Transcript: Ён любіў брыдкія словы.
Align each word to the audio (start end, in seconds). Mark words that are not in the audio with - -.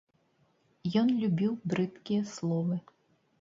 Ён 1.01 1.11
любіў 1.23 1.51
брыдкія 1.75 2.25
словы. 2.33 2.81